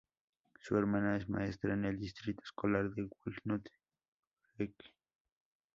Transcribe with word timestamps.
Su 0.59 0.75
hermana 0.79 1.15
es 1.15 1.29
maestra 1.29 1.75
en 1.75 1.85
el 1.85 1.99
distrito 1.99 2.41
escolar 2.43 2.89
de 2.89 3.07
Walnut 3.23 3.69
Creek. 4.55 4.73